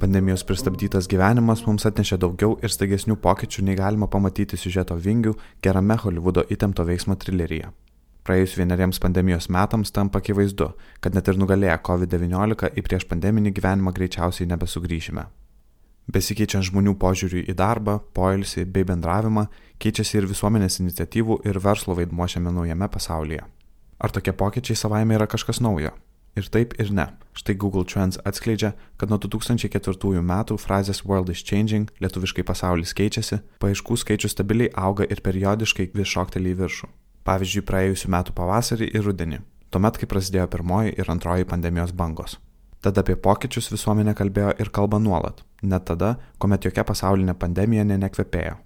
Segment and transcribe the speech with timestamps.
[0.00, 5.96] Pandemijos pristabdytas gyvenimas mums atnešė daugiau ir staigesnių pokyčių nei galima pamatyti siužeto vingių gerame
[6.02, 7.70] Hollywoodo įtempto veiksmo trileryje.
[8.26, 13.94] Praėjus vieneriems pandemijos metams tampa akivaizdu, kad net ir nugalėję COVID-19 į prieš pandeminį gyvenimą
[13.94, 15.26] greičiausiai nebesugrįšime.
[16.10, 19.46] Besikeičiant žmonių požiūriui į darbą, poilsį bei bendravimą,
[19.78, 23.42] keičiasi ir visuomenės iniciatyvų ir verslo vaidmuo šiame naujame pasaulyje.
[23.98, 25.94] Ar tokie pokyčiai savaime yra kažkas naujo?
[26.36, 27.06] Ir taip ir ne.
[27.32, 33.40] Štai Google Trends atskleidžia, kad nuo 2004 metų frazės World is changing, lietuviškai pasaulis keičiasi,
[33.64, 36.90] paaiškų skaičius stabiliai auga ir periodiškai vis šokteli į viršų.
[37.24, 39.40] Pavyzdžiui, praėjusiu metu pavasarį ir rudenį,
[39.72, 42.36] tuomet, kai prasidėjo pirmoji ir antroji pandemijos bangos.
[42.84, 48.60] Tad apie pokyčius visuomenė kalbėjo ir kalba nuolat, net tada, kuomet jokia pasaulinė pandemija nenekvepėjo.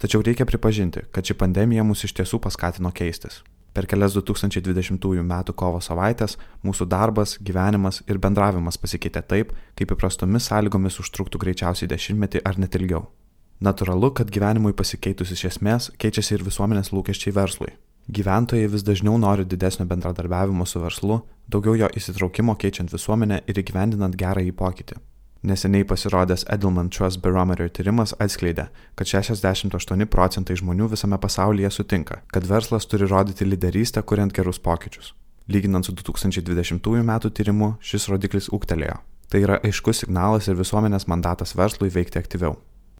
[0.00, 3.42] Tačiau reikia pripažinti, kad ši pandemija mus iš tiesų paskatino keistis.
[3.74, 5.34] Per kelias 2020 m.
[5.54, 12.42] kovo savaitės mūsų darbas, gyvenimas ir bendravimas pasikeitė taip, kaip įprastomis sąlygomis užtruktų greičiausiai dešimtmetį
[12.44, 13.06] ar net ilgiau.
[13.60, 17.74] Naturalu, kad gyvenimui pasikeitus iš esmės keičiasi ir visuomenės lūkesčiai verslui.
[18.10, 24.16] Gyventojai vis dažniau nori didesnio bendradarbiavimo su verslu, daugiau jo įsitraukimo keičiant visuomenę ir įgyvendinant
[24.18, 24.98] gerąjį pokytį.
[25.42, 32.44] Neseniai pasirodęs Edelman Trust Barometer tyrimas atskleidė, kad 68 procentai žmonių visame pasaulyje sutinka, kad
[32.44, 35.14] verslas turi rodyti lyderystę, kuriant gerus pokyčius.
[35.48, 37.14] Lyginant su 2020 m.
[37.32, 38.98] tyrimu, šis rodiklis ūktelėjo.
[39.32, 42.58] Tai yra aiškus signalas ir visuomenės mandatas verslui veikti aktyviau.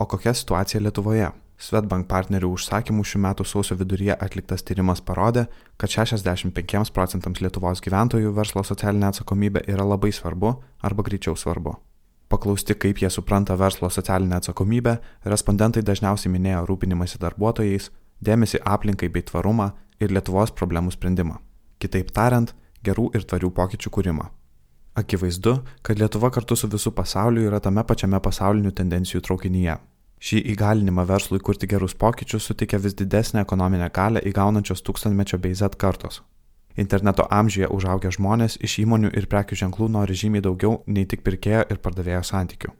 [0.00, 1.28] O kokia situacija Lietuvoje?
[1.60, 8.32] Svetbank partnerių užsakymų šių metų sausio viduryje atliktas tyrimas parodė, kad 65 procentams Lietuvos gyventojų
[8.32, 11.76] verslo socialinė atsakomybė yra labai svarbu arba greičiau svarbu.
[12.32, 14.96] Paklausti, kaip jie supranta verslo socialinę atsakomybę,
[15.28, 17.90] respondentai dažniausiai minėjo rūpinimąsi darbuotojais,
[18.24, 19.66] dėmesį aplinkai bei tvarumą
[20.00, 21.36] ir Lietuvos problemų sprendimą.
[21.76, 22.54] Kitaip tariant,
[22.88, 24.30] gerų ir tvarių pokyčių kūrimą.
[24.96, 29.76] Akivaizdu, kad Lietuva kartu su visu pasauliu yra tame pačiame pasaulinių tendencijų traukinyje.
[30.22, 35.76] Šį įgalinimą verslui kurti gerus pokyčius suteikia vis didesnę ekonominę galę įgaunančios tūkstantmečio bei Z
[35.76, 36.22] kartos.
[36.76, 41.66] Interneto amžiuje užaugę žmonės iš įmonių ir prekių ženklų nori žymiai daugiau nei tik pirkėjo
[41.68, 42.72] ir pardavėjo santykių.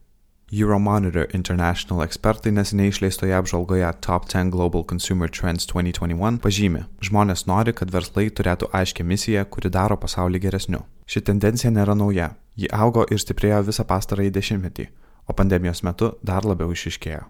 [0.53, 7.73] Euromonitor International ekspertai neseniai išleistoje apžvalgoje Top 10 Global Consumer Trends 2021 pažymi, žmonės nori,
[7.73, 10.83] kad verslai turėtų aiškę misiją, kuri daro pasaulį geresniu.
[11.09, 14.89] Ši tendencija nėra nauja, ji augo ir stiprėjo visą pastarąjį dešimtmetį,
[15.25, 17.25] o pandemijos metu dar labiau išiškėjo.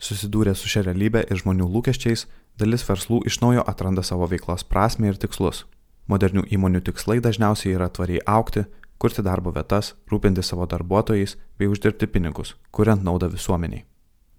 [0.00, 2.28] Susidūrę su šia realybė ir žmonių lūkesčiais,
[2.60, 5.64] dalis verslų iš naujo atranda savo veiklos prasme ir tikslus.
[6.10, 8.64] Modernių įmonių tikslai dažniausiai yra tvariai aukti,
[8.98, 13.84] kurti darbo vietas, rūpinti savo darbuotojais bei uždirbti pinigus, kuriant naudą visuomeniai.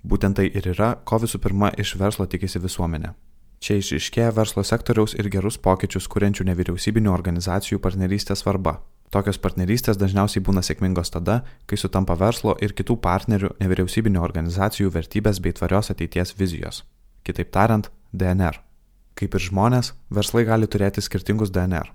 [0.04, 3.14] Būtent tai ir yra, ko visų pirma iš verslo tikisi visuomenė.
[3.62, 8.80] Čia išiškėja verslo sektoriaus ir gerus pokyčius kuriančių nevyriausybinių organizacijų partnerystės svarba.
[9.14, 15.40] Tokios partnerystės dažniausiai būna sėkmingos tada, kai sutampa verslo ir kitų partnerių nevyriausybinio organizacijų vertybės
[15.44, 16.84] bei tvarios ateities vizijos.
[17.24, 18.71] Kitaip tariant, DNR.
[19.22, 21.92] Kaip ir žmonės, verslai gali turėti skirtingus DNR.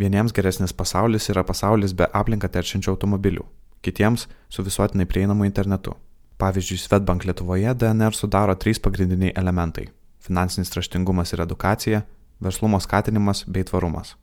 [0.00, 3.44] Vieniems geresnis pasaulis yra pasaulis be aplinką teršiančių automobilių,
[3.84, 5.92] kitiems su visuotinai prieinamu internetu.
[6.40, 9.90] Pavyzdžiui, Svetbank Lietuvoje DNR sudaro trys pagrindiniai elementai-
[10.26, 12.02] finansinis raštingumas ir edukacija,
[12.40, 14.16] verslumo skatinimas bei tvarumas.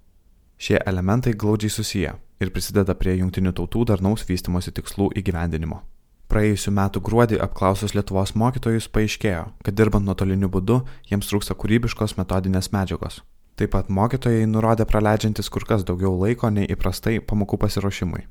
[0.58, 5.84] Šie elementai glaudžiai susiję ir prisideda prie jungtinių tautų darnaus vystimosi tikslų įgyvendinimo.
[6.32, 10.78] Praėjusiu metu gruodį apklausus Lietuvos mokytojus paaiškėjo, kad dirbant nuotoliniu būdu
[11.10, 13.18] jiems trūksta kūrybiškos metodinės medžiagos.
[13.60, 18.24] Taip pat mokytojai nurodė praleidžiantis kur kas daugiau laiko nei įprastai pamokų pasiruošimui.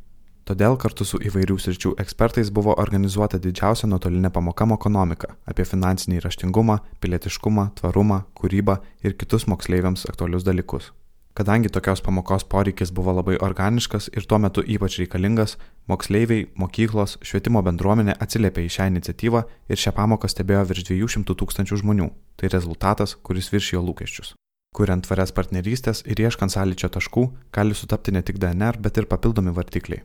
[0.49, 6.78] Todėl kartu su įvairių sričių ekspertais buvo organizuota didžiausia nuotolinė pamoka ekonomika apie finansinį raštingumą,
[7.05, 10.88] pilietiškumą, tvarumą, kūrybą ir kitus moksleiviams aktualius dalykus.
[11.35, 17.63] Kadangi tokios pamokos poreikis buvo labai organiškas ir tuo metu ypač reikalingas, moksleiviai, mokyklos, švietimo
[17.63, 22.11] bendruomenė atsiliepė į šią iniciatyvą ir šią pamoką stebėjo virš 200 tūkstančių žmonių.
[22.37, 24.35] Tai rezultatas, kuris viršijo lūkesčius.
[24.75, 27.25] Kuriant tvarias partnerystės ir ieškant sąlyčio taškų,
[27.55, 30.03] gali sutapti ne tik DNR, bet ir papildomi vartikliai.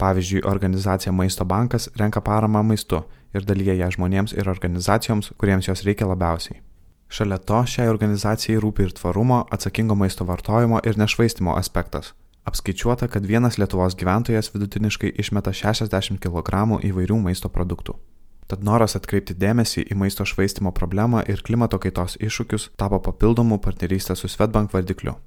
[0.00, 3.04] Pavyzdžiui, organizacija Maisto bankas renka paramą maistu
[3.36, 6.62] ir dalyja ją žmonėms ir organizacijoms, kuriems jos reikia labiausiai.
[7.12, 12.14] Šalia to šiai organizacijai rūpi ir tvarumo, atsakingo maisto vartojimo ir nešvaistimo aspektas.
[12.48, 17.98] Apskaičiuota, kad vienas Lietuvos gyventojas vidutiniškai išmeta 60 kg įvairių maisto produktų.
[18.48, 24.16] Tad noras atkreipti dėmesį į maisto švaistimo problemą ir klimato kaitos iššūkius tapo papildomų partnerystę
[24.16, 25.18] su Svetbank vardikliu.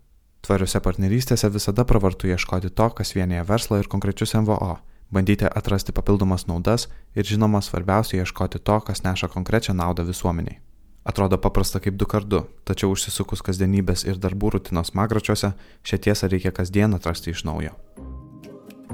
[0.42, 4.76] Tvariuose partnerystėse visada pravartu ieškoti to, kas vienyje verslą ir konkrečius MVO,
[5.14, 10.65] bandyti atrasti papildomas naudas ir žinoma svarbiausia ieškoti to, kas neša konkrečią naudą visuomeniai.
[11.06, 15.52] Atrodo paprasta kaip du kartu, tačiau užsisukus kasdienybės ir darbų rutinos magračiuose,
[15.86, 17.76] šią tiesą reikia kasdien atrasti iš naujo.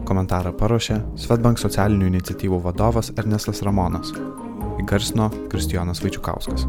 [0.07, 4.11] Komentarą paruošė Svetbank socialinių iniciatyvų vadovas Ernestas Ramonas.
[4.83, 6.67] Įgarsino Kristijonas Vaičiukauskas.